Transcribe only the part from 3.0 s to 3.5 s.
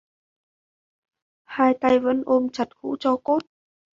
cốt